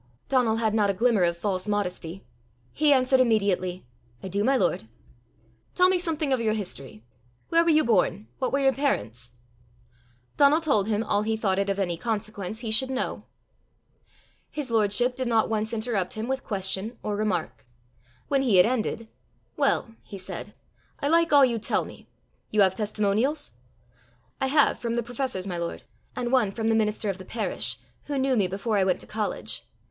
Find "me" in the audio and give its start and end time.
5.89-5.99, 21.85-22.07, 28.35-28.47